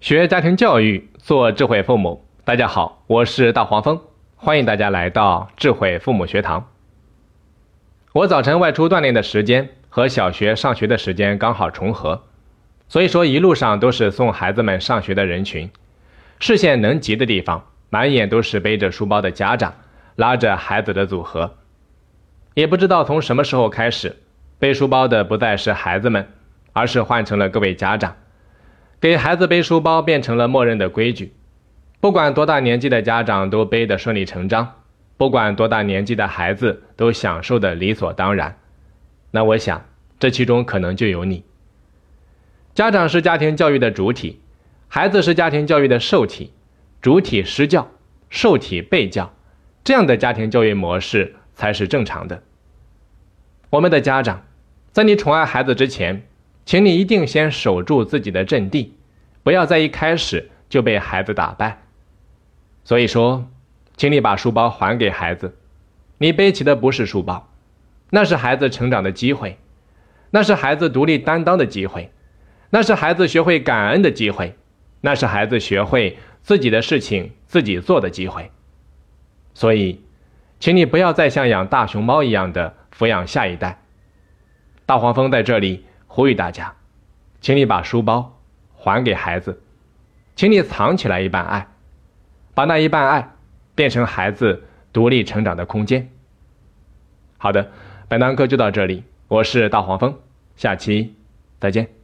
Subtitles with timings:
[0.00, 2.24] 学家庭教育，做智慧父母。
[2.42, 4.00] 大家好，我是大黄蜂，
[4.34, 6.70] 欢迎大家来到智慧父母学堂。
[8.14, 12.22] 我早晨外出锻炼的时间和小学上学的时间刚好重合，
[12.88, 15.70] 所以说一路上都是送孩子们上学的人群，
[16.38, 19.74] 视线能及的地方，满眼都是背着书包的家长，
[20.16, 21.58] 拉着孩子的组合。
[22.54, 24.16] 也不知道从什么时候开始，
[24.58, 26.26] 背书包的不再是孩子们，
[26.72, 28.16] 而是换成了各位家长。
[29.00, 31.32] 给孩子背书包变成了默认的规矩，
[32.00, 34.74] 不管多大年纪的家长都背得顺理成章，
[35.16, 38.58] 不管多大年纪的孩子都享受的理所当然。
[39.30, 39.86] 那我想，
[40.18, 41.44] 这其中可能就有你。
[42.74, 44.38] 家长是家庭教育的主体，
[44.86, 46.52] 孩子是家庭教育的受体，
[47.00, 47.90] 主体施教，
[48.28, 49.32] 受体被教，
[49.82, 52.42] 这样的家庭教育模式才是正常的。
[53.70, 54.44] 我们的家长，
[54.92, 56.26] 在你宠爱孩子之前。
[56.66, 58.94] 请你一定先守住自己的阵地，
[59.42, 61.82] 不要在一开始就被孩子打败。
[62.84, 63.48] 所以说，
[63.96, 65.56] 请你把书包还给孩子。
[66.18, 67.48] 你背起的不是书包，
[68.10, 69.58] 那是孩子成长的机会，
[70.30, 72.10] 那是孩子独立担当的机会，
[72.70, 74.56] 那是孩子学会感恩的机会，
[75.00, 78.50] 那是孩子学会自己的事情自己做的机会。
[79.54, 80.02] 所以，
[80.58, 83.82] 请你不要再像养大熊猫一样的抚养下一代。
[84.86, 85.84] 大黄蜂在这里。
[86.12, 86.74] 呼吁大家，
[87.40, 88.39] 请你把书包
[88.82, 89.60] 还给孩子，
[90.34, 91.68] 请你藏起来一半爱，
[92.54, 93.30] 把那一半爱
[93.74, 96.08] 变成孩子独立成长的空间。
[97.36, 97.70] 好的，
[98.08, 100.18] 本堂课就到这里，我是大黄蜂，
[100.56, 101.14] 下期
[101.58, 101.99] 再见。